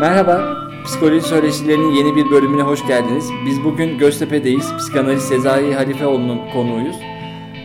[0.00, 3.30] Merhaba, Psikoloji Söyleşilerinin yeni bir bölümüne hoş geldiniz.
[3.46, 4.76] Biz bugün Göztepe'deyiz.
[4.78, 6.96] Psikanaliz Sezai Halifeoğlu'nun konuğuyuz.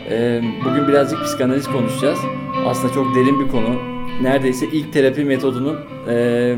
[0.10, 2.20] Ee, bugün birazcık psikanaliz konuşacağız.
[2.66, 3.76] Aslında çok derin bir konu.
[4.22, 6.56] Neredeyse ilk terapi metodunun e,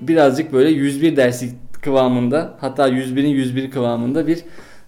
[0.00, 1.52] birazcık böyle 101 derslik
[1.82, 4.38] kıvamında hatta 101'in 101 kıvamında bir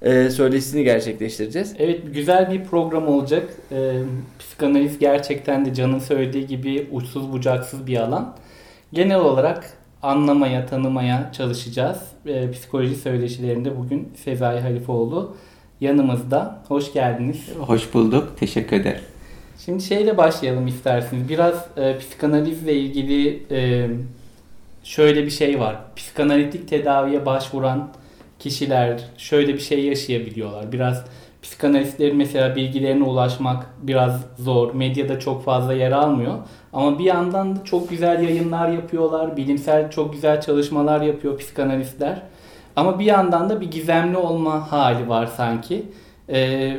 [0.03, 1.75] e, söyleşisini gerçekleştireceğiz.
[1.79, 3.49] Evet güzel bir program olacak.
[3.73, 3.93] Ee,
[4.39, 8.37] psikanaliz gerçekten de Can'ın söylediği gibi uçsuz bucaksız bir alan.
[8.93, 11.99] Genel olarak anlamaya, tanımaya çalışacağız.
[12.27, 15.37] Ee, psikoloji söyleşilerinde bugün Sezai Halifoğlu
[15.81, 16.63] yanımızda.
[16.69, 17.49] Hoş geldiniz.
[17.59, 18.33] Hoş bulduk.
[18.37, 19.01] Teşekkür ederim.
[19.65, 21.29] Şimdi şeyle başlayalım isterseniz.
[21.29, 23.89] Biraz e, psikanalizle ilgili e,
[24.85, 25.77] şöyle bir şey var.
[25.97, 27.89] Psikanalitik tedaviye başvuran
[28.39, 30.73] kişiler şöyle bir şey yaşayabiliyorlar.
[30.73, 31.05] Biraz
[31.43, 34.75] psikanalistlerin mesela bilgilerine ulaşmak biraz zor.
[34.75, 36.35] Medyada çok fazla yer almıyor.
[36.73, 39.37] Ama bir yandan da çok güzel yayınlar yapıyorlar.
[39.37, 42.23] Bilimsel çok güzel çalışmalar yapıyor psikanalistler.
[42.77, 45.83] Ama bir yandan da bir gizemli olma hali var sanki.
[46.29, 46.77] Ee,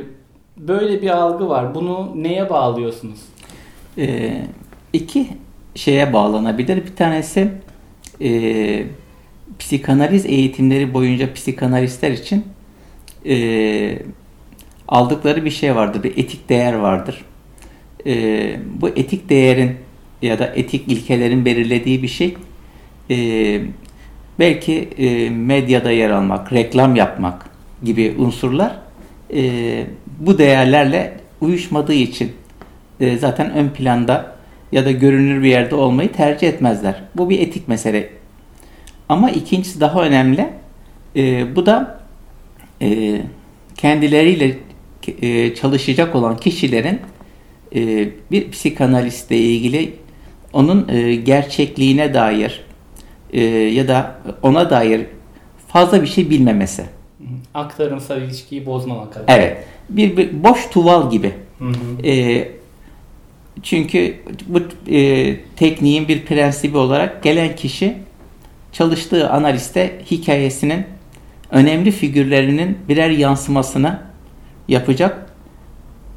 [0.56, 1.74] böyle bir algı var.
[1.74, 3.20] Bunu neye bağlıyorsunuz?
[3.98, 4.42] Ee,
[4.92, 5.28] iki
[5.74, 6.76] şeye bağlanabilir.
[6.76, 7.52] Bir tanesi
[8.22, 8.84] e,
[9.58, 12.44] psikanaliz eğitimleri boyunca psikanalistler için
[13.26, 13.98] e,
[14.90, 16.02] aldıkları bir şey vardır.
[16.02, 17.24] Bir etik değer vardır.
[18.06, 19.76] E, bu etik değerin
[20.22, 22.36] ya da etik ilkelerin belirlediği bir şey
[23.10, 23.16] e,
[24.38, 27.50] belki e, medyada yer almak, reklam yapmak
[27.84, 28.76] gibi unsurlar
[29.34, 29.42] e,
[30.18, 32.32] bu değerlerle uyuşmadığı için
[33.00, 34.36] e, zaten ön planda
[34.72, 37.02] ya da görünür bir yerde olmayı tercih etmezler.
[37.16, 38.10] Bu bir etik mesele.
[39.08, 40.48] Ama ikincisi daha önemli.
[41.16, 42.00] E, bu da
[42.82, 43.20] e,
[43.76, 44.58] kendileriyle
[45.08, 47.00] e, çalışacak olan kişilerin
[47.74, 49.92] e, bir psikanalistle ilgili
[50.52, 52.64] onun e, gerçekliğine dair
[53.32, 55.06] e, ya da ona dair
[55.68, 56.84] fazla bir şey bilmemesi.
[57.54, 59.36] Aktarımsal ilişkiyi bozmamak adına.
[59.36, 59.64] Evet.
[59.88, 61.32] Bir, bir boş tuval gibi.
[61.58, 62.06] Hı hı.
[62.06, 62.48] E,
[63.62, 64.60] çünkü bu
[64.94, 67.94] e, tekniğin bir prensibi olarak gelen kişi
[68.72, 70.84] çalıştığı analiste hikayesinin
[71.50, 74.00] önemli figürlerinin birer yansımasını
[74.70, 75.26] yapacak.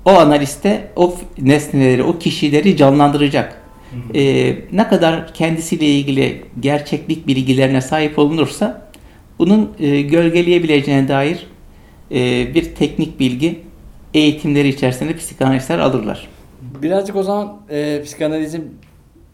[0.06, 3.64] O analiste o nesneleri, o kişileri canlandıracak.
[4.16, 8.90] Ee, ne kadar kendisiyle ilgili gerçeklik bilgilerine sahip olunursa
[9.40, 11.48] bunun e, gölgeleyebileceğine dair
[12.12, 13.60] e, bir teknik bilgi
[14.14, 16.28] eğitimleri içerisinde psikanalistler alırlar.
[16.82, 18.78] Birazcık o zaman e, psikanalizin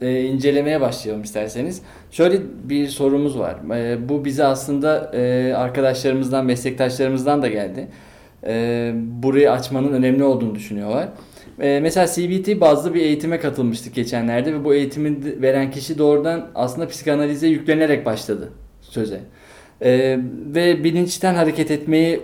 [0.02, 1.82] e, incelemeye başlayalım isterseniz.
[2.12, 3.56] Şöyle bir sorumuz var.
[3.76, 7.88] E, bu bize aslında e, arkadaşlarımızdan, meslektaşlarımızdan da geldi.
[8.48, 11.10] E, burayı açmanın önemli olduğunu düşünüyorlar.
[11.60, 16.88] E, mesela CBT bazlı bir eğitime katılmıştık geçenlerde ve bu eğitimi veren kişi doğrudan aslında
[16.88, 18.50] psikanalize yüklenerek başladı
[18.82, 19.20] söze.
[19.82, 22.20] E, ve bilinçten hareket etmeyi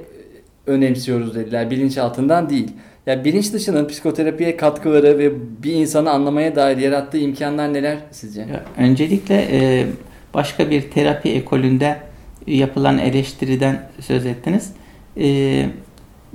[0.68, 1.72] önemsiyoruz dediler.
[1.72, 2.72] Bilinç altından değil.
[3.06, 5.32] Yani bilinç dışının psikoterapiye katkıları ve
[5.64, 8.42] bir insanı anlamaya dair yarattığı imkanlar neler sizce?
[8.42, 9.86] Ya, öncelikle e,
[10.34, 11.98] başka bir terapi ekolünde
[12.48, 14.74] yapılan eleştiriden söz ettiniz.
[15.18, 15.66] E,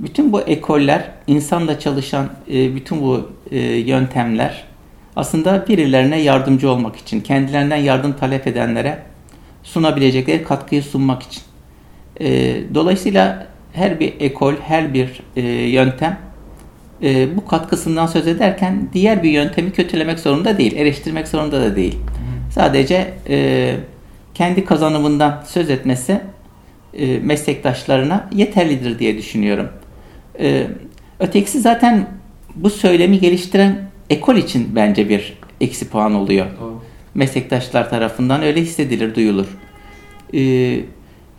[0.01, 4.63] bütün bu ekoller, insanla çalışan e, bütün bu e, yöntemler
[5.15, 8.99] aslında birilerine yardımcı olmak için, kendilerinden yardım talep edenlere
[9.63, 11.41] sunabilecekleri katkıyı sunmak için.
[12.19, 15.23] E, dolayısıyla her bir ekol, her bir
[15.71, 16.19] yöntem
[17.35, 21.97] bu katkısından söz ederken diğer bir yöntemi kötülemek zorunda değil, eleştirmek zorunda da değil.
[22.51, 23.13] Sadece
[24.33, 26.21] kendi kazanımından söz etmesi
[27.21, 29.69] meslektaşlarına yeterlidir diye düşünüyorum.
[30.41, 30.67] E,
[31.19, 32.07] ötekisi zaten
[32.55, 36.45] bu söylemi geliştiren ekol için bence bir eksi puan oluyor.
[36.61, 36.81] Doğru.
[37.13, 39.47] Meslektaşlar tarafından öyle hissedilir, duyulur.
[40.33, 40.39] E,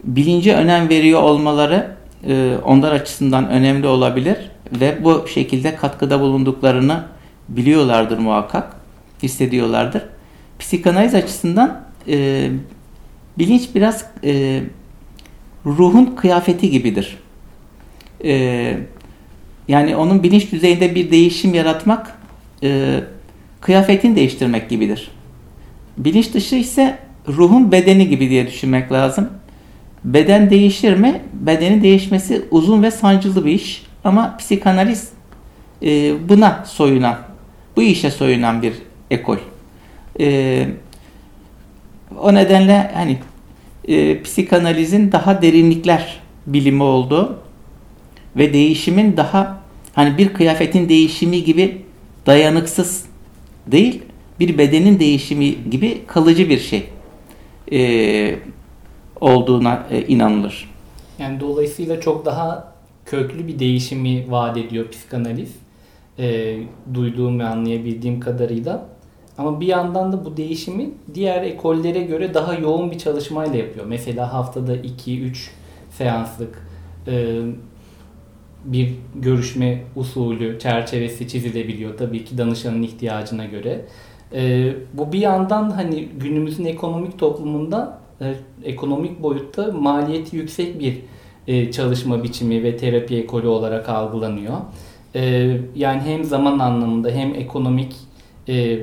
[0.04, 1.96] bilince önem veriyor olmaları
[2.28, 4.36] e, onlar açısından önemli olabilir
[4.80, 7.04] ve bu şekilde katkıda bulunduklarını
[7.48, 8.76] biliyorlardır muhakkak,
[9.22, 10.02] hissediyorlardır.
[10.58, 12.48] Psikanaliz açısından e,
[13.38, 14.62] bilinç biraz e,
[15.66, 17.18] ruhun kıyafeti gibidir.
[18.24, 18.78] E,
[19.68, 22.18] yani onun bilinç düzeyinde bir değişim yaratmak
[22.62, 23.00] e,
[23.60, 25.10] kıyafetini değiştirmek gibidir.
[25.98, 26.98] Bilinç dışı ise
[27.28, 29.30] ruhun bedeni gibi diye düşünmek lazım.
[30.04, 31.20] Beden değişir mi?
[31.32, 33.82] Bedenin değişmesi uzun ve sancılı bir iş.
[34.04, 35.08] Ama psikanaliz
[35.82, 37.18] e, buna soyunan,
[37.76, 38.72] bu işe soyunan bir
[39.10, 39.36] ekol.
[40.20, 40.66] E,
[42.20, 43.18] o nedenle hani
[43.88, 47.41] e, psikanalizin daha derinlikler bilimi olduğu
[48.36, 49.62] ve değişimin daha
[49.92, 51.82] hani bir kıyafetin değişimi gibi
[52.26, 53.04] dayanıksız
[53.66, 54.02] değil,
[54.40, 56.88] bir bedenin değişimi gibi kalıcı bir şey.
[57.72, 58.38] e,
[59.20, 60.70] olduğuna e, inanılır.
[61.18, 62.72] Yani dolayısıyla çok daha
[63.04, 65.54] köklü bir değişimi vaat ediyor psikanaliz.
[66.18, 66.56] E,
[66.94, 68.86] duyduğum ve anlayabildiğim kadarıyla.
[69.38, 73.86] Ama bir yandan da bu değişimi diğer ekollere göre daha yoğun bir çalışmayla yapıyor.
[73.86, 75.50] Mesela haftada 2-3
[75.90, 76.66] seanslık
[77.06, 77.40] e,
[78.64, 81.98] bir görüşme usulü, çerçevesi çizilebiliyor.
[81.98, 83.84] Tabii ki danışanın ihtiyacına göre.
[84.34, 90.98] E, bu bir yandan hani günümüzün ekonomik toplumunda e, ekonomik boyutta maliyeti yüksek bir
[91.46, 94.56] e, çalışma biçimi ve terapi ekolü olarak algılanıyor.
[95.14, 97.96] E, yani hem zaman anlamında hem ekonomik
[98.48, 98.78] e,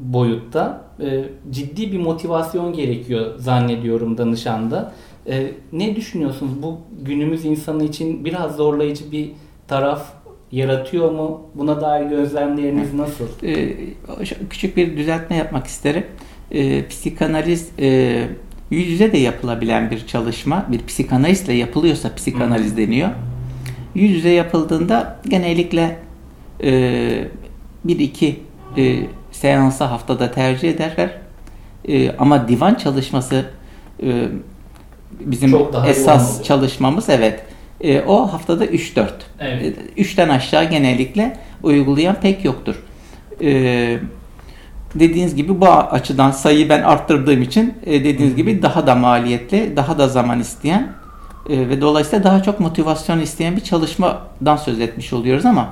[0.00, 4.92] boyutta e, ciddi bir motivasyon gerekiyor zannediyorum danışanda.
[5.26, 6.62] E, ne düşünüyorsunuz?
[6.62, 9.30] Bu günümüz insanı için biraz zorlayıcı bir
[9.68, 10.12] taraf
[10.52, 11.42] yaratıyor mu?
[11.54, 13.26] Buna dair gözlemleriniz nasıl?
[13.42, 13.76] E,
[14.50, 16.06] küçük bir düzeltme yapmak isterim.
[16.50, 18.18] E, psikanaliz e,
[18.70, 20.66] yüz yüze de yapılabilen bir çalışma.
[20.68, 23.08] Bir psikanalistle yapılıyorsa psikanaliz deniyor.
[23.94, 25.98] Yüz yüze yapıldığında genellikle
[26.62, 27.24] e,
[27.84, 28.40] bir iki
[28.76, 28.96] e,
[29.32, 31.18] seansa haftada tercih ederler.
[31.88, 33.44] E, ama divan çalışması
[34.02, 34.28] e,
[35.20, 37.42] bizim esas çalışmamız evet.
[37.80, 39.06] E, o haftada 3-4.
[39.40, 39.76] Evet.
[39.98, 42.82] 3'ten aşağı genellikle uygulayan pek yoktur.
[43.42, 43.98] E,
[44.94, 49.98] dediğiniz gibi bu açıdan sayıyı ben arttırdığım için e, dediğiniz gibi daha da maliyetli, daha
[49.98, 50.92] da zaman isteyen
[51.50, 55.68] e, ve dolayısıyla daha çok motivasyon isteyen bir çalışmadan söz etmiş oluyoruz ama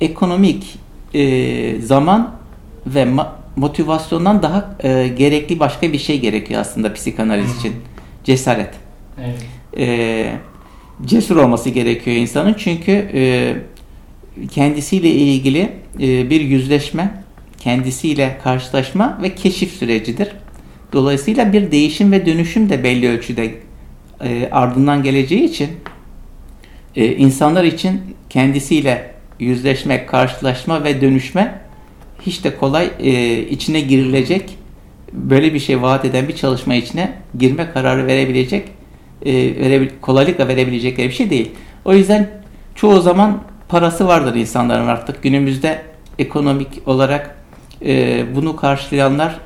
[0.00, 0.78] ekonomik
[1.14, 2.30] e, zaman
[2.86, 7.74] ve ma- motivasyondan daha e, gerekli başka bir şey gerekiyor aslında psikanaliz için.
[8.24, 8.70] Cesaret.
[9.20, 9.46] Evet.
[9.78, 10.32] E,
[11.06, 13.54] cesur olması gerekiyor insanın çünkü e,
[14.50, 17.24] kendisiyle ilgili e, bir yüzleşme,
[17.58, 20.28] kendisiyle karşılaşma ve keşif sürecidir.
[20.92, 23.54] Dolayısıyla bir değişim ve dönüşüm de belli ölçüde
[24.24, 25.68] e, ardından geleceği için
[26.96, 28.00] e, insanlar için
[28.30, 31.60] kendisiyle yüzleşmek, karşılaşma ve dönüşme
[32.26, 34.57] hiç de kolay e, içine girilecek
[35.12, 38.68] böyle bir şey vaat eden bir çalışma içine girme kararı verebilecek
[39.22, 41.50] e, verebil- kolaylıkla verebilecekleri bir şey değil.
[41.84, 42.30] O yüzden
[42.74, 45.82] çoğu zaman parası vardır insanların artık günümüzde
[46.18, 47.38] ekonomik olarak
[47.84, 49.38] e, bunu karşılayanlar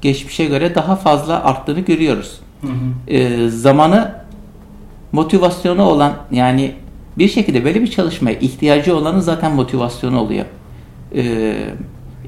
[0.00, 2.40] geçmişe göre daha fazla arttığını görüyoruz.
[2.60, 3.14] Hı hı.
[3.14, 4.14] E, zamanı
[5.12, 6.74] motivasyonu olan yani
[7.18, 10.44] bir şekilde böyle bir çalışmaya ihtiyacı olanın zaten motivasyonu oluyor.
[11.14, 11.54] E,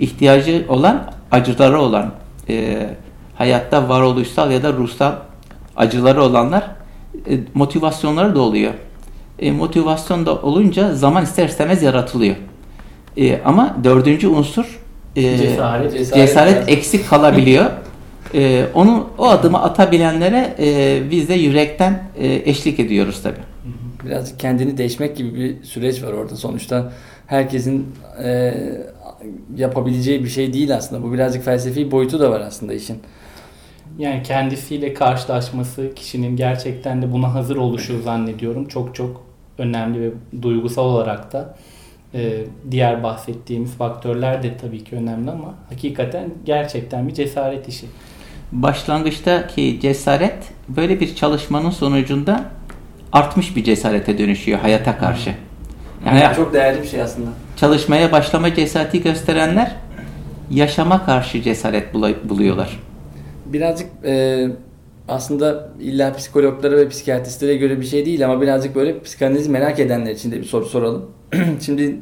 [0.01, 2.13] ihtiyacı olan acıları olan
[2.49, 2.87] e,
[3.35, 5.13] hayatta varoluşsal ya da ruhsal
[5.77, 6.71] acıları olanlar
[7.31, 8.73] e, motivasyonları da oluyor.
[9.39, 12.37] E, motivasyon da olunca zaman ister istemez yaratılıyor.
[13.17, 14.81] E, ama dördüncü unsur
[15.17, 15.93] e, Cesaret.
[15.93, 16.15] Cesaret.
[16.15, 17.65] cesaret eksik kalabiliyor.
[18.35, 23.43] E, onu o adımı atabilenlere e, biz de yürekten e, eşlik ediyoruz tabii.
[24.07, 26.37] Birazcık kendini değişmek gibi bir süreç var orada.
[26.37, 26.93] Sonuçta
[27.27, 27.87] herkesin
[28.25, 28.55] e,
[29.57, 31.03] yapabileceği bir şey değil aslında.
[31.03, 32.99] Bu birazcık felsefi boyutu da var aslında işin.
[33.99, 38.69] Yani kendisiyle karşılaşması, kişinin gerçekten de buna hazır oluşu zannediyorum.
[38.69, 39.25] Çok çok
[39.59, 40.11] önemli ve
[40.43, 41.57] duygusal olarak da
[42.15, 47.87] e, diğer bahsettiğimiz faktörler de tabii ki önemli ama hakikaten gerçekten bir cesaret işi.
[48.53, 50.39] Başlangıçtaki cesaret
[50.69, 52.45] böyle bir çalışmanın sonucunda
[53.13, 55.35] artmış bir cesarete dönüşüyor hayata karşı.
[56.07, 57.31] Yani çok değerli bir şey aslında.
[57.57, 59.77] Çalışmaya başlama cesareti gösterenler
[60.51, 61.95] yaşama karşı cesaret
[62.29, 62.81] buluyorlar.
[63.47, 64.47] Birazcık e,
[65.09, 70.11] aslında illa psikologlara ve psikiyatristlere göre bir şey değil ama birazcık böyle psikanalizi merak edenler
[70.13, 71.11] için de bir soru soralım.
[71.61, 71.97] Şimdi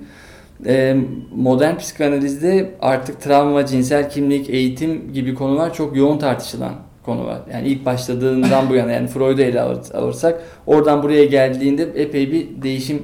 [0.67, 0.97] e,
[1.35, 7.39] modern psikanalizde artık travma, cinsel kimlik, eğitim gibi konular çok yoğun tartışılan konular.
[7.53, 12.63] Yani ilk başladığından bu yana yani Freud'u ele alır- alırsak oradan buraya geldiğinde epey bir
[12.63, 13.03] değişim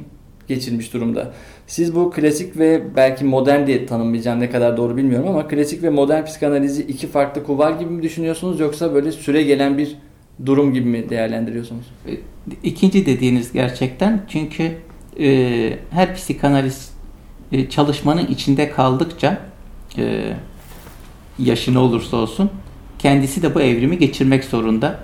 [0.49, 1.33] geçirmiş durumda.
[1.67, 5.91] Siz bu klasik ve belki modern diye tanımlayacağım ne kadar doğru bilmiyorum ama klasik ve
[5.91, 9.97] modern psikanalizi iki farklı kulvar gibi mi düşünüyorsunuz yoksa böyle süre gelen bir
[10.47, 11.87] durum gibi mi değerlendiriyorsunuz?
[12.63, 14.73] İkinci dediğiniz gerçekten çünkü
[15.21, 16.91] e, her psikanaliz
[17.53, 19.39] e, çalışmanın içinde kaldıkça
[19.99, 20.33] e,
[21.39, 22.51] yaşı ne olursa olsun
[22.99, 25.01] kendisi de bu evrimi geçirmek zorunda.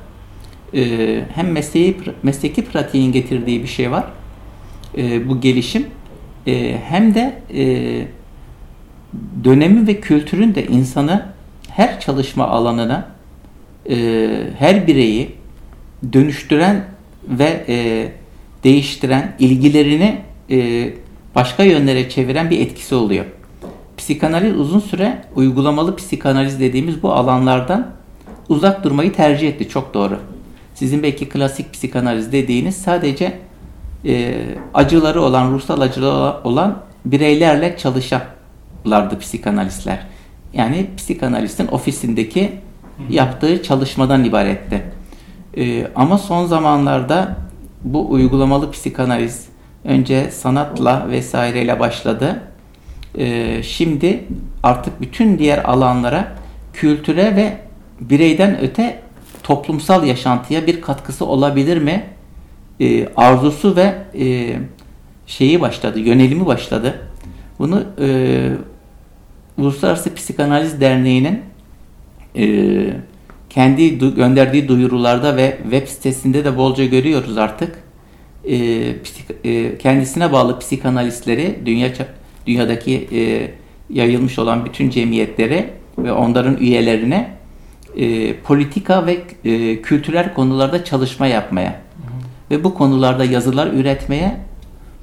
[0.75, 4.04] E, hem mesleği, mesleki pratiğin getirdiği bir şey var.
[4.97, 5.87] E, bu gelişim
[6.46, 7.64] e, hem de e,
[9.44, 11.26] dönemi ve kültürün de insanı
[11.68, 13.08] her çalışma alanına
[13.90, 15.34] e, her bireyi
[16.12, 16.84] dönüştüren
[17.28, 18.08] ve e,
[18.64, 20.18] değiştiren, ilgilerini
[20.50, 20.88] e,
[21.34, 23.25] başka yönlere çeviren bir etkisi oluyor.
[23.96, 27.90] Psikanaliz uzun süre uygulamalı psikanaliz dediğimiz bu alanlardan
[28.49, 29.68] uzak durmayı tercih etti.
[29.68, 30.18] Çok doğru.
[30.75, 33.38] Sizin belki klasik psikanaliz dediğiniz sadece
[34.04, 34.44] e,
[34.75, 40.06] acıları olan, ruhsal acıları olan bireylerle çalışanlardı psikanalistler.
[40.52, 42.52] Yani psikanalistin ofisindeki
[43.11, 44.82] yaptığı çalışmadan ibaretti.
[45.56, 47.37] E, ama son zamanlarda
[47.85, 49.49] bu uygulamalı psikanaliz
[49.85, 52.42] önce sanatla vesaireyle başladı.
[53.18, 54.25] E, şimdi
[54.62, 56.32] artık bütün diğer alanlara
[56.73, 57.59] kültüre ve
[58.00, 59.02] bireyden öte
[59.42, 62.04] toplumsal yaşantıya bir katkısı olabilir mi?
[62.81, 64.57] E, arzusu ve e,
[65.26, 67.09] şeyi başladı, yönelimi başladı.
[67.59, 68.49] Bunu e,
[69.59, 71.41] Uluslararası Psikanaliz Derneği'nin
[72.37, 72.47] e,
[73.50, 77.79] kendi du- gönderdiği duyurularda ve web sitesinde de bolca görüyoruz artık.
[78.45, 78.57] E,
[79.45, 81.91] e, kendisine bağlı psikanalistleri dünya
[82.47, 83.50] dünyadaki e,
[83.91, 87.31] yayılmış olan bütün cemiyetlere ve onların üyelerine
[87.97, 91.81] e, politika ve e, kültürel konularda çalışma yapmaya
[92.52, 94.37] ve bu konularda yazılar üretmeye,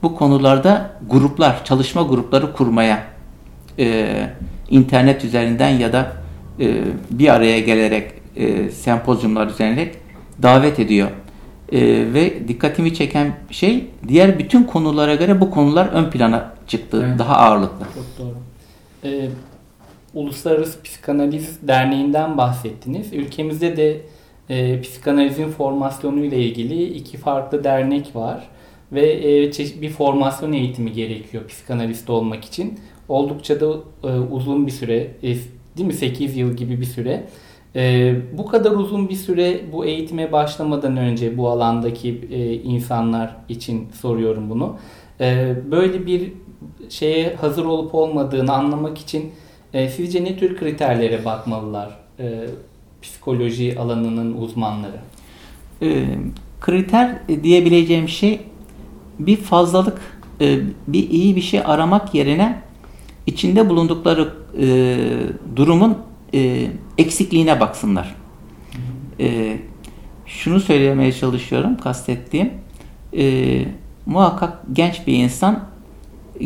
[0.04, 3.04] bu konularda gruplar, çalışma grupları kurmaya
[3.80, 4.08] e,
[4.70, 6.12] internet üzerinden ya da
[6.60, 9.96] e, bir araya gelerek e, sempozyumlar düzenleyerek
[10.42, 11.10] davet ediyor.
[11.72, 11.80] E,
[12.14, 17.06] ve dikkatimi çeken şey diğer bütün konulara göre bu konular ön plana çıktı.
[17.08, 17.20] Evet.
[17.20, 17.86] Daha ağırlıklı.
[17.96, 18.36] Çok doğru.
[19.04, 19.30] Ee,
[20.14, 23.14] Uluslararası Psikanaliz Derneği'nden bahsettiniz.
[23.14, 24.02] Ülkemizde de
[24.50, 28.48] e, psikanalizin formasyonu ile ilgili iki farklı dernek var
[28.92, 29.52] ve e,
[29.82, 32.80] bir formasyon eğitimi gerekiyor psikanalist olmak için.
[33.10, 35.36] Oldukça da e, uzun bir süre, e,
[35.78, 35.94] değil mi?
[35.94, 37.24] 8 yıl gibi bir süre.
[37.76, 43.88] E, bu kadar uzun bir süre bu eğitime başlamadan önce bu alandaki e, insanlar için
[44.02, 44.78] soruyorum bunu.
[45.22, 46.34] E, böyle bir
[46.90, 49.32] şeye hazır olup olmadığını anlamak için
[49.74, 52.46] e, sizce ne tür kriterlere bakmalılar e,
[53.02, 55.00] psikoloji alanının uzmanları?
[55.82, 56.06] E,
[56.62, 58.42] kriter diyebileceğim şey
[59.20, 60.02] bir fazlalık,
[60.42, 62.62] e, bir iyi bir şey aramak yerine
[63.28, 64.98] içinde bulundukları e,
[65.56, 65.98] durumun
[66.34, 68.16] e, eksikliğine baksınlar.
[69.20, 69.58] E,
[70.26, 72.52] şunu söylemeye çalışıyorum, kastettiğim
[73.18, 73.66] e,
[74.06, 75.64] muhakkak genç bir insan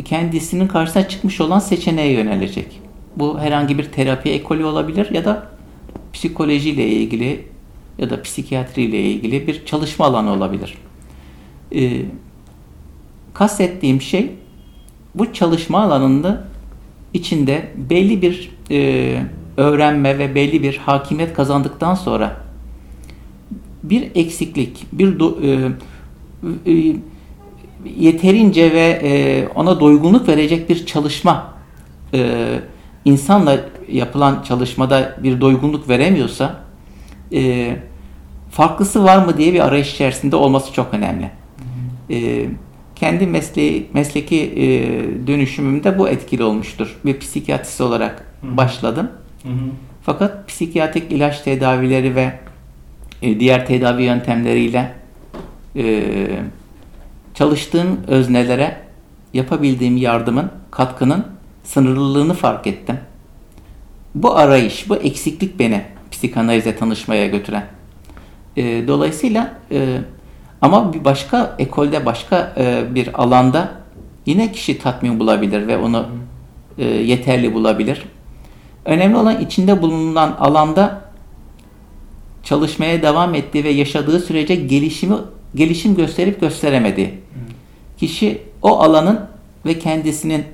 [0.04, 2.80] kendisinin karşısına çıkmış olan seçeneğe yönelecek.
[3.16, 5.53] Bu herhangi bir terapi ekolü olabilir ya da
[6.14, 7.44] psikolojiyle ilgili
[7.98, 10.74] ya da psikiyatriyle ilgili bir çalışma alanı olabilir.
[11.74, 12.02] E,
[13.34, 14.30] kastettiğim şey
[15.14, 16.48] bu çalışma alanında
[17.14, 19.22] içinde belli bir e,
[19.56, 22.40] öğrenme ve belli bir hakimiyet kazandıktan sonra
[23.82, 25.70] bir eksiklik, bir do, e,
[26.72, 26.96] e,
[27.98, 31.54] yeterince ve e, ona doygunluk verecek bir çalışma
[32.14, 32.60] e,
[33.04, 36.60] insanla yapılan çalışmada bir doygunluk veremiyorsa
[37.32, 37.76] e,
[38.50, 41.30] farklısı var mı diye bir arayış içerisinde olması çok önemli.
[42.10, 42.46] E,
[42.96, 44.66] kendi mesleği, mesleki e,
[45.26, 46.96] dönüşümümde bu etkili olmuştur.
[47.04, 48.56] Bir psikiyatrist olarak Hı.
[48.56, 49.10] başladım.
[49.42, 49.70] Hı hı.
[50.02, 52.32] Fakat psikiyatrik ilaç tedavileri ve
[53.22, 54.94] e, diğer tedavi yöntemleriyle
[55.76, 56.02] e,
[57.34, 58.76] çalıştığım öznelere
[59.34, 61.33] yapabildiğim yardımın, katkının
[61.64, 62.98] sınırlılığını fark ettim.
[64.14, 67.66] Bu arayış, bu eksiklik beni psikanalize tanışmaya götüren.
[68.56, 69.98] E, dolayısıyla e,
[70.60, 73.72] ama bir başka ekolde, başka e, bir alanda
[74.26, 76.06] yine kişi tatmin bulabilir ve onu
[76.78, 78.02] e, yeterli bulabilir.
[78.84, 81.00] Önemli olan içinde bulunan alanda
[82.42, 85.16] çalışmaya devam ettiği ve yaşadığı sürece gelişimi
[85.54, 87.14] gelişim gösterip gösteremediği.
[87.98, 89.20] Kişi o alanın
[89.66, 90.44] ve kendisinin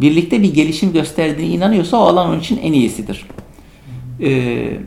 [0.00, 3.26] birlikte bir gelişim gösterdiğine inanıyorsa o alan onun için en iyisidir.
[4.22, 4.78] Ee,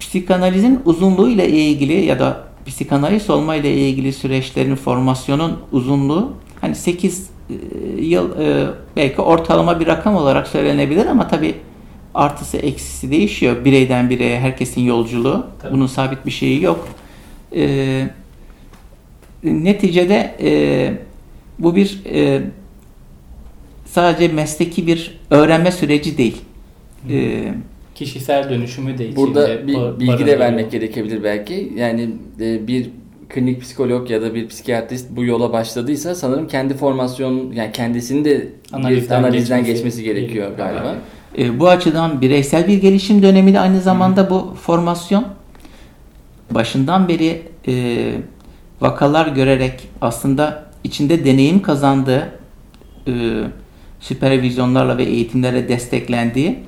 [0.00, 7.30] psikanalizin uzunluğu ile ilgili ya da psikanaliz olma ile ilgili süreçlerin formasyonun uzunluğu hani 8
[7.50, 7.54] e,
[8.00, 11.54] yıl e, belki ortalama bir rakam olarak söylenebilir ama tabi
[12.14, 13.64] artısı eksisi değişiyor.
[13.64, 15.46] Bireyden bireye herkesin yolculuğu.
[15.62, 15.74] Tabii.
[15.74, 16.88] Bunun sabit bir şeyi yok.
[17.56, 18.08] E,
[19.44, 20.92] neticede e,
[21.58, 22.42] bu bir e,
[23.94, 26.42] sadece mesleki bir öğrenme süreci değil.
[27.10, 27.44] E,
[27.94, 31.72] Kişisel dönüşümü de içinde Burada bir bilgi de vermek gerekebilir belki.
[31.76, 32.10] Yani
[32.40, 32.90] e, bir
[33.28, 38.48] klinik psikolog ya da bir psikiyatrist bu yola başladıysa sanırım kendi formasyon yani kendisinin de
[38.72, 40.68] Analizden bir analizden geçmesi geçmesi gerekiyor gerekiyor.
[40.72, 40.96] galiba.
[41.38, 45.24] E, bu açıdan bireysel bir gelişim dönemi de aynı zamanda bu formasyon
[46.50, 47.74] başından beri e,
[48.80, 52.28] vakalar görerek aslında içinde deneyim kazandığı
[53.06, 53.12] e,
[54.04, 56.58] süpervizyonlarla ve eğitimlere desteklendiği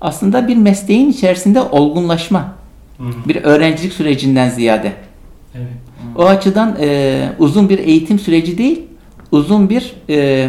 [0.00, 2.54] aslında bir mesleğin içerisinde olgunlaşma
[2.98, 3.28] Hı hı.
[3.28, 4.92] Bir öğrencilik sürecinden ziyade.
[5.54, 5.66] Evet.
[6.16, 8.82] O açıdan e, uzun bir eğitim süreci değil,
[9.30, 10.48] uzun bir e,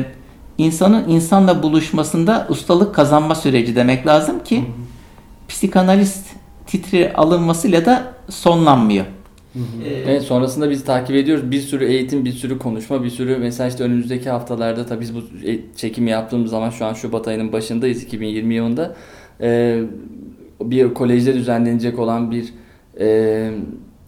[0.57, 4.63] insanın insanla buluşmasında ustalık kazanma süreci demek lazım ki
[5.47, 6.25] psikanalist
[6.67, 9.05] titri alınmasıyla da sonlanmıyor.
[9.85, 11.51] E, Evet sonrasında biz takip ediyoruz.
[11.51, 15.19] Bir sürü eğitim, bir sürü konuşma, bir sürü mesela işte önümüzdeki haftalarda tabii biz bu
[15.47, 18.95] e- çekimi yaptığımız zaman şu an Şubat ayının başındayız 2020 yılında.
[19.41, 19.81] Ee,
[20.61, 22.45] bir kolejde düzenlenecek olan bir
[22.99, 23.51] e,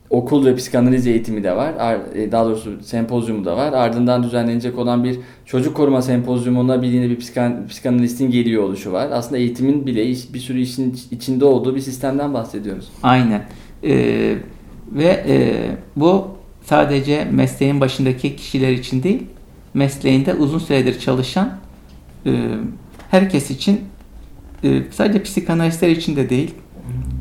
[0.09, 1.73] okul ve psikanaliz eğitimi de var.
[1.79, 3.73] Ar- e, Daha doğrusu sempozyumu da var.
[3.73, 9.07] Ardından düzenlenecek olan bir çocuk koruma sempozyumuna bir yine bir psikan, psikanalistin geliyor oluşu var.
[9.11, 12.87] Aslında eğitimin bile iş- bir sürü işin içinde olduğu bir sistemden bahsediyoruz.
[13.03, 13.41] Aynen.
[13.83, 14.35] Ee,
[14.91, 16.27] ve e, bu
[16.63, 19.23] sadece mesleğin başındaki kişiler için değil,
[19.73, 21.57] mesleğinde uzun süredir çalışan
[22.25, 22.31] e,
[23.11, 23.81] herkes için
[24.63, 26.53] e, sadece psikanalistler için de değil,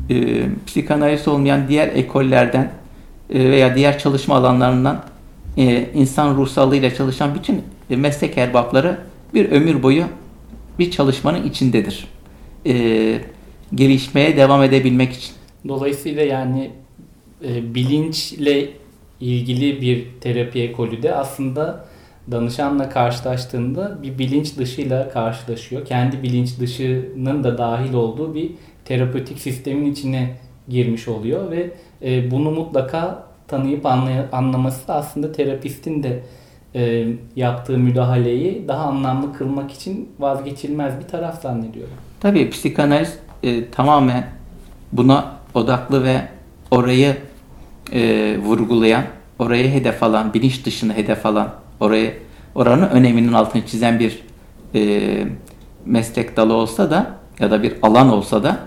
[0.09, 2.71] e, psikanalist olmayan diğer ekollerden
[3.29, 5.03] e, veya diğer çalışma alanlarından
[5.57, 8.97] e, insan ruh sağlığıyla çalışan bütün e, meslek erbapları
[9.33, 10.03] bir ömür boyu
[10.79, 12.07] bir çalışmanın içindedir.
[12.65, 13.19] E,
[13.75, 15.33] gelişmeye devam edebilmek için.
[15.67, 16.71] Dolayısıyla yani
[17.47, 18.69] e, bilinçle
[19.21, 21.85] ilgili bir terapi ekolü de aslında
[22.31, 25.85] danışanla karşılaştığında bir bilinç dışıyla karşılaşıyor.
[25.85, 28.51] Kendi bilinç dışının da dahil olduğu bir
[28.85, 30.35] terapötik sistemin içine
[30.69, 31.71] girmiş oluyor ve
[32.01, 36.23] e, bunu mutlaka tanıyıp anlay- anlaması da aslında terapistin de
[36.75, 41.93] e, yaptığı müdahaleyi daha anlamlı kılmak için vazgeçilmez bir taraf zannediyorum.
[42.19, 44.27] Tabii psikanaliz e, tamamen
[44.91, 46.21] buna odaklı ve
[46.71, 47.15] orayı
[47.95, 49.03] e, vurgulayan,
[49.39, 52.13] orayı hedef alan, bilinç dışını hedef alan, orayı
[52.55, 54.19] oranın öneminin altını çizen bir
[54.75, 55.01] e,
[55.85, 58.59] meslek dalı olsa da ya da bir alan olsa da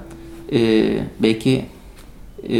[0.52, 0.58] e,
[1.20, 1.64] belki
[2.50, 2.58] e,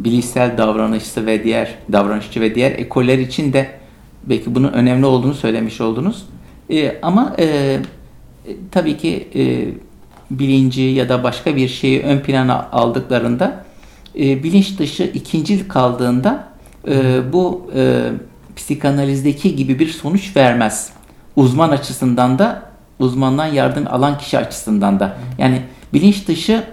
[0.00, 3.70] bilişsel davranışçı ve diğer davranışçı ve diğer ekoller için de
[4.24, 6.26] belki bunun önemli olduğunu söylemiş oldunuz.
[6.70, 7.80] E, ama e, e,
[8.70, 9.42] tabii ki e,
[10.30, 13.64] bilinci ya da başka bir şeyi ön plana aldıklarında
[14.18, 16.48] e, bilinç dışı ikincil kaldığında
[16.88, 18.10] e, bu e,
[18.56, 20.90] psikanalizdeki gibi bir sonuç vermez.
[21.36, 22.62] Uzman açısından da
[22.98, 25.16] uzmandan yardım alan kişi açısından da.
[25.38, 26.64] Yani bilinç dışı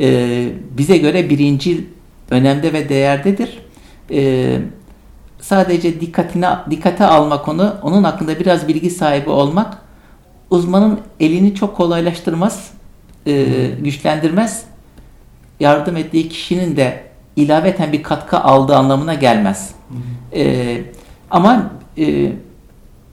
[0.00, 1.84] e, bize göre birincil
[2.30, 3.58] önemde ve değerdedir.
[4.10, 4.58] E,
[5.40, 9.78] sadece dikkatine dikkate almak onu, onun hakkında biraz bilgi sahibi olmak
[10.50, 12.70] uzmanın elini çok kolaylaştırmaz,
[13.26, 13.46] e,
[13.80, 14.64] güçlendirmez.
[15.60, 17.02] Yardım ettiği kişinin de
[17.36, 19.74] ilaveten bir katkı aldığı anlamına gelmez.
[20.34, 20.76] E,
[21.30, 22.32] ama e,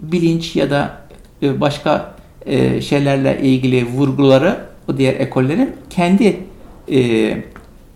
[0.01, 0.97] bilinç ya da
[1.43, 6.39] e, başka e, şeylerle ilgili vurguları o diğer ekollerin kendi
[6.91, 6.97] e,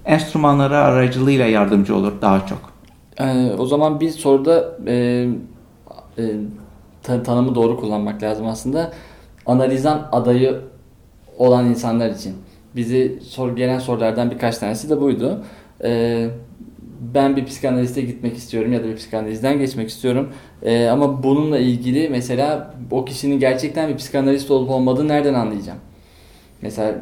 [0.05, 2.59] enstrümanları aracılığıyla yardımcı olur daha çok.
[3.19, 4.93] Ee, o zaman bir soruda e,
[6.17, 6.23] e,
[7.03, 8.91] ta- tanımı doğru kullanmak lazım aslında.
[9.45, 10.61] Analizan adayı
[11.37, 12.35] olan insanlar için.
[12.75, 15.43] Bizi sor, gelen sorulardan birkaç tanesi de buydu.
[15.83, 16.29] Ee,
[17.13, 20.29] ben bir psikanaliste gitmek istiyorum ya da bir psikanalizden geçmek istiyorum.
[20.63, 25.79] Ee, ama bununla ilgili mesela o kişinin gerçekten bir psikanalist olup olmadığını nereden anlayacağım?
[26.61, 26.95] Mesela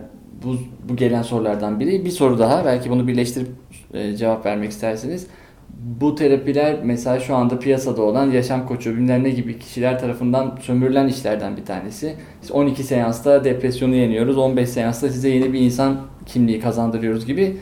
[0.43, 0.55] bu,
[0.89, 2.05] bu gelen sorulardan biri.
[2.05, 3.47] Bir soru daha belki bunu birleştirip
[3.93, 5.27] e, cevap vermek isterseniz.
[5.69, 11.07] Bu terapiler mesela şu anda piyasada olan yaşam koçu bilmem ne gibi kişiler tarafından sömürülen
[11.07, 12.15] işlerden bir tanesi.
[12.41, 17.57] Biz 12 seansta depresyonu yeniyoruz, 15 seansta size yeni bir insan kimliği kazandırıyoruz gibi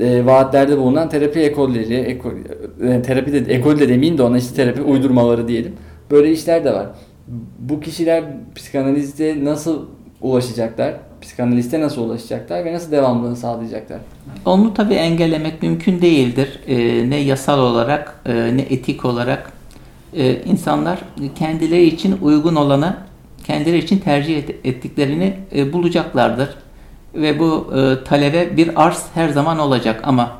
[0.00, 2.32] e, vaatlerde bulunan terapi ekolleri, ekol,
[2.82, 5.72] e, terapi de, ekol de demeyeyim de ona işte terapi uydurmaları diyelim.
[6.10, 6.86] Böyle işler de var.
[7.58, 9.86] Bu kişiler psikanalizde nasıl
[10.20, 10.94] ulaşacaklar?
[11.22, 13.98] Psikanaliste nasıl ulaşacaklar ve nasıl devamlılığını sağlayacaklar?
[14.44, 16.60] Onu tabii engellemek mümkün değildir.
[16.66, 19.52] Ee, ne yasal olarak e, ne etik olarak.
[20.16, 20.98] Ee, insanlar
[21.34, 22.96] kendileri için uygun olanı
[23.44, 26.48] kendileri için tercih et- ettiklerini e, bulacaklardır.
[27.14, 30.36] Ve bu e, talebe bir arz her zaman olacak ama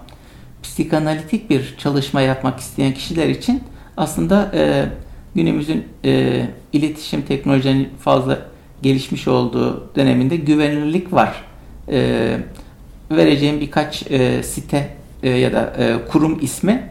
[0.62, 3.62] psikanalitik bir çalışma yapmak isteyen kişiler için
[3.97, 4.85] aslında e,
[5.35, 8.38] günümüzün e, iletişim teknolojilerinin fazla
[8.83, 11.45] gelişmiş olduğu döneminde güvenilirlik var.
[11.88, 12.37] E,
[13.11, 16.90] vereceğim birkaç e, site e, ya da e, kurum ismi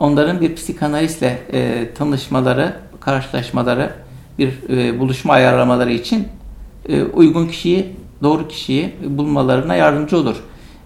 [0.00, 3.92] onların bir psikanalistle e, tanışmaları, karşılaşmaları,
[4.38, 6.28] bir e, buluşma ayarlamaları için
[6.88, 10.36] e, uygun kişiyi, doğru kişiyi bulmalarına yardımcı olur.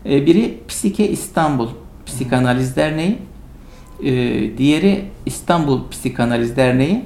[0.07, 1.69] E, biri Psike İstanbul
[2.07, 3.19] Psikanaliz Derneği,
[4.03, 4.13] e,
[4.59, 7.05] diğeri İstanbul Psikanaliz Derneği,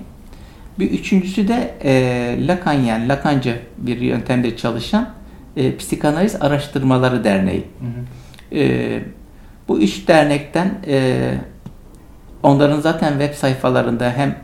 [0.79, 5.09] bir üçüncüsü de e, Lakanyen, Lakancı bir yöntemde çalışan
[5.57, 7.65] e, Psikanaliz Araştırmaları Derneği.
[8.53, 9.01] E,
[9.69, 11.35] Bu üç dernekten e,
[12.43, 14.37] onların zaten web sayfalarında hem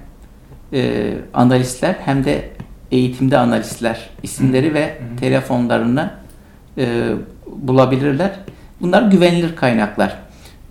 [0.72, 2.48] e, analistler hem de
[2.90, 6.10] eğitimde analistler isimleri ve telefonlarını
[6.78, 7.12] e,
[7.46, 8.30] bulabilirler.
[8.80, 10.16] Bunlar güvenilir kaynaklar.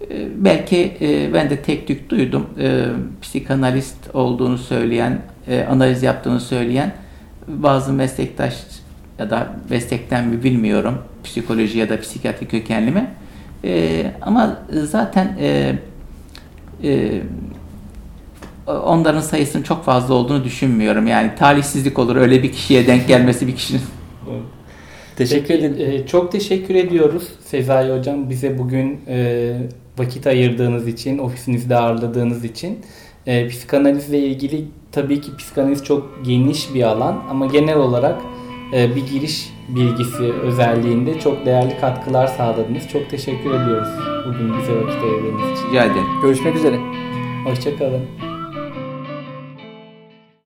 [0.02, 2.49] E, belki e, ben de tek tük duydum.
[2.60, 2.86] E,
[3.21, 6.93] psikanalist olduğunu söyleyen, e, analiz yaptığını söyleyen
[7.47, 8.53] bazı meslektaş
[9.19, 13.12] ya da meslekten mi bilmiyorum psikoloji ya da psikiyatri kökenli mi.
[13.63, 15.75] E, ama zaten e,
[16.84, 17.21] e,
[18.67, 21.08] onların sayısının çok fazla olduğunu düşünmüyorum.
[21.08, 23.82] Yani talihsizlik olur öyle bir kişiye denk gelmesi bir kişinin.
[25.15, 26.01] Teşekkür Peki, ederim.
[26.01, 29.53] e, çok teşekkür ediyoruz Sezai Hocam bize bugün e,
[29.97, 32.79] vakit ayırdığınız için, ofisinizde ağırladığınız için.
[33.25, 38.21] E, psikanalizle ilgili tabii ki psikanaliz çok geniş bir alan ama genel olarak
[38.73, 42.88] e, bir giriş bilgisi özelliğinde çok değerli katkılar sağladınız.
[42.88, 43.89] Çok teşekkür ediyoruz
[44.27, 45.69] bugün bize vakit ayırdığınız için.
[45.69, 46.21] Rica ederim.
[46.21, 46.79] Görüşmek üzere.
[47.45, 48.33] Hoşçakalın.